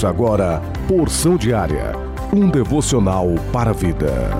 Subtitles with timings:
[0.00, 1.92] Ouça agora Porção Diária,
[2.32, 4.30] um devocional para a vida.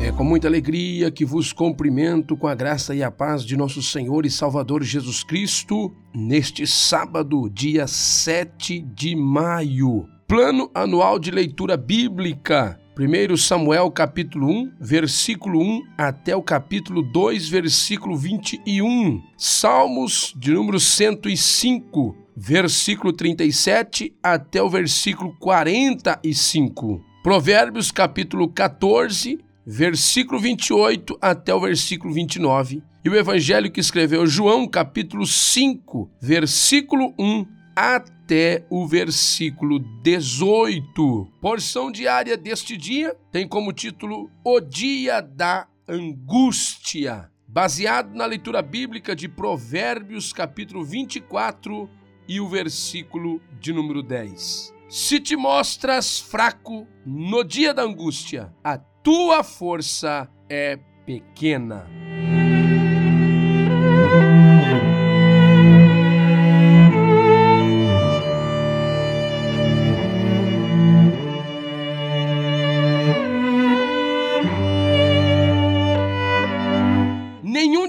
[0.00, 3.82] É com muita alegria que vos cumprimento com a graça e a paz de nosso
[3.82, 10.06] Senhor e Salvador Jesus Cristo neste sábado, dia 7 de maio.
[10.26, 17.46] Plano anual de leitura bíblica 1 Samuel capítulo 1, versículo 1 até o capítulo 2,
[17.46, 19.22] versículo 21.
[19.36, 27.04] Salmos de número 105, versículo 37 até o versículo 45.
[27.22, 32.82] Provérbios capítulo 14, versículo 28 até o versículo 29.
[33.04, 41.30] E o evangelho que escreveu João capítulo 5, versículo 1 até o versículo 18.
[41.42, 49.14] Porção diária deste dia tem como título O Dia da Angústia, baseado na leitura bíblica
[49.14, 51.88] de Provérbios, capítulo 24
[52.26, 54.74] e o versículo de número 10.
[54.88, 61.86] Se te mostras fraco no dia da angústia, a tua força é pequena.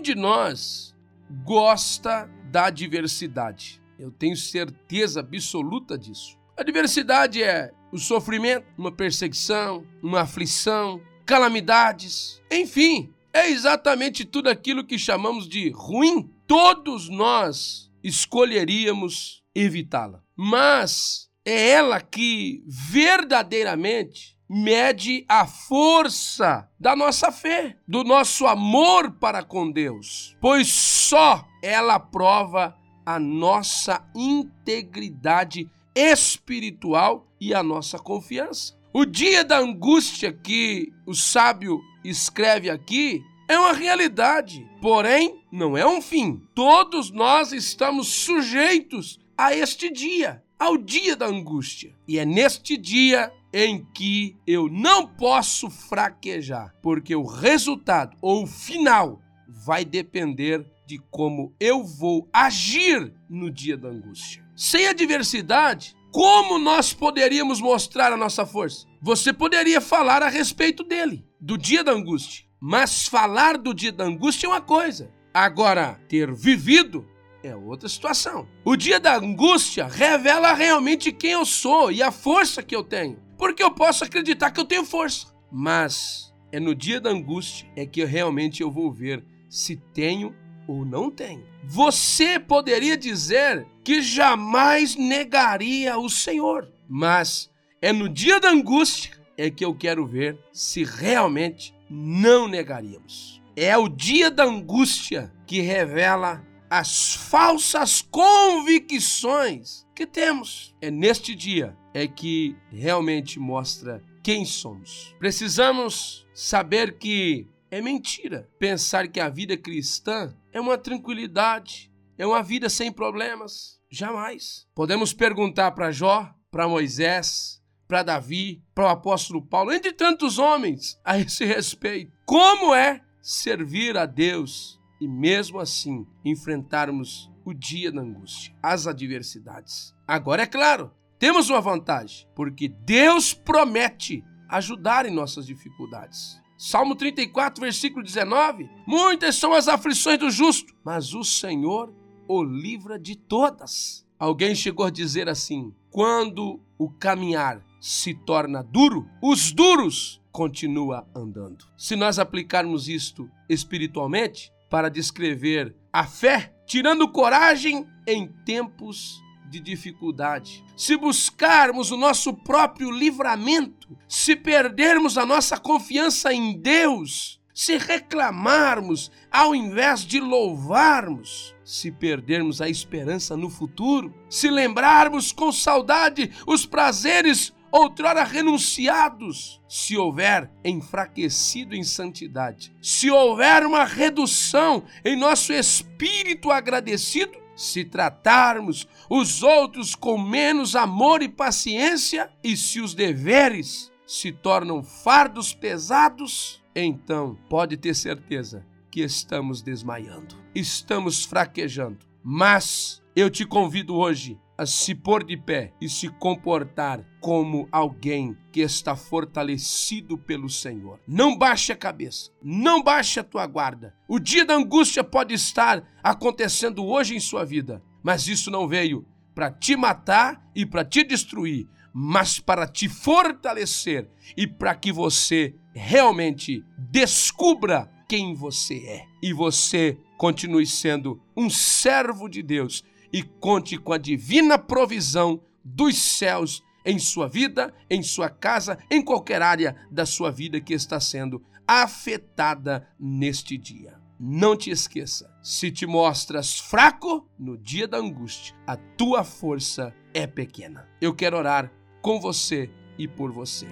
[0.08, 0.96] De nós
[1.44, 3.82] gosta da diversidade.
[4.00, 6.38] Eu tenho certeza absoluta disso.
[6.56, 14.86] A diversidade é o sofrimento, uma perseguição, uma aflição, calamidades, enfim, é exatamente tudo aquilo
[14.86, 16.30] que chamamos de ruim.
[16.48, 20.24] Todos nós escolheríamos evitá-la.
[20.38, 29.44] Mas é ela que verdadeiramente mede a força da nossa fé, do nosso amor para
[29.44, 32.76] com Deus, pois só ela prova
[33.06, 38.78] a nossa integridade espiritual e a nossa confiança.
[38.94, 45.86] O dia da angústia que o sábio escreve aqui é uma realidade, porém não é
[45.86, 46.42] um fim.
[46.54, 51.94] Todos nós estamos sujeitos a este dia, ao dia da angústia.
[52.08, 58.48] E é neste dia em que eu não posso fraquejar, porque o resultado ou o
[58.48, 64.46] final vai depender de como eu vou agir no dia da angústia.
[64.56, 68.88] Sem a diversidade, como nós poderíamos mostrar a nossa força?
[69.02, 72.46] Você poderia falar a respeito dele, do dia da angústia.
[72.60, 75.12] Mas falar do dia da angústia é uma coisa.
[75.34, 77.08] Agora, ter vivido
[77.44, 78.48] é outra situação.
[78.66, 83.27] O dia da angústia revela realmente quem eu sou e a força que eu tenho
[83.38, 85.28] porque eu posso acreditar que eu tenho força.
[85.52, 90.36] Mas é no dia da angústia é que eu realmente eu vou ver se tenho
[90.68, 91.46] ou não tenho.
[91.64, 97.50] Você poderia dizer que jamais negaria o Senhor, mas
[97.82, 103.42] é no dia da angústia é que eu quero ver se realmente não negaríamos.
[103.56, 110.76] É o dia da angústia que revela as falsas convicções que temos.
[110.82, 115.16] É neste dia é que realmente mostra quem somos.
[115.18, 122.44] Precisamos saber que é mentira pensar que a vida cristã é uma tranquilidade, é uma
[122.44, 123.78] vida sem problemas.
[123.90, 124.68] Jamais.
[124.76, 131.00] Podemos perguntar para Jó, para Moisés, para Davi, para o apóstolo Paulo, entre tantos homens
[131.06, 132.12] a esse respeito.
[132.26, 139.96] Como é servir a Deus e mesmo assim enfrentarmos o dia da angústia, as adversidades.
[140.08, 146.42] Agora, é claro, temos uma vantagem, porque Deus promete ajudar em nossas dificuldades.
[146.58, 151.94] Salmo 34, versículo 19: Muitas são as aflições do justo, mas o Senhor
[152.28, 154.06] o livra de todas.
[154.20, 161.66] Alguém chegou a dizer assim: quando o caminhar se torna duro, os duros continua andando.
[161.78, 170.64] Se nós aplicarmos isto espiritualmente para descrever a fé, tirando coragem em tempos de dificuldade.
[170.76, 179.12] Se buscarmos o nosso próprio livramento, se perdermos a nossa confiança em Deus, se reclamarmos
[179.32, 186.66] ao invés de louvarmos, se perdermos a esperança no futuro, se lembrarmos com saudade os
[186.66, 196.52] prazeres outrora renunciados, se houver enfraquecido em santidade, se houver uma redução em nosso espírito
[196.52, 204.32] agradecido, se tratarmos os outros com menos amor e paciência, e se os deveres se
[204.32, 212.00] tornam fardos pesados, então pode ter certeza que estamos desmaiando, estamos fraquejando.
[212.24, 218.36] Mas eu te convido hoje a se pôr de pé e se comportar como alguém
[218.52, 221.00] que está fortalecido pelo Senhor.
[221.08, 223.94] Não baixe a cabeça, não baixe a tua guarda.
[224.08, 229.06] O dia da angústia pode estar acontecendo hoje em sua vida, mas isso não veio
[229.36, 235.54] para te matar e para te destruir, mas para te fortalecer e para que você
[235.76, 242.84] realmente descubra quem você é e você continue sendo um servo de Deus
[243.18, 249.02] e conte com a divina provisão dos céus em sua vida, em sua casa, em
[249.02, 253.96] qualquer área da sua vida que está sendo afetada neste dia.
[254.20, 260.28] Não te esqueça, se te mostras fraco no dia da angústia, a tua força é
[260.28, 260.88] pequena.
[261.02, 261.72] Eu quero orar
[262.04, 262.70] com você
[263.00, 263.66] e por você.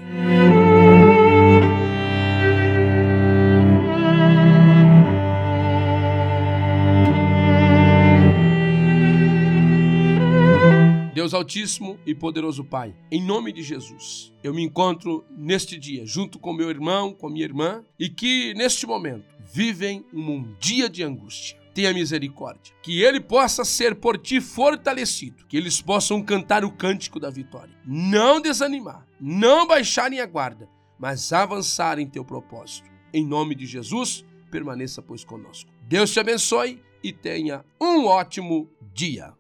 [11.36, 16.54] Altíssimo e Poderoso Pai, em nome de Jesus, eu me encontro neste dia junto com
[16.54, 21.58] meu irmão, com minha irmã e que neste momento vivem um dia de angústia.
[21.74, 27.20] Tenha misericórdia, que ele possa ser por ti fortalecido, que eles possam cantar o cântico
[27.20, 32.90] da vitória, não desanimar, não baixarem a guarda, mas avançar em teu propósito.
[33.14, 35.70] Em nome de Jesus, permaneça pois conosco.
[35.82, 39.34] Deus te abençoe e tenha um ótimo dia.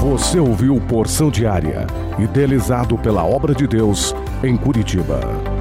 [0.00, 1.86] Você ouviu Porção Diária,
[2.18, 5.51] idealizado pela Obra de Deus em Curitiba.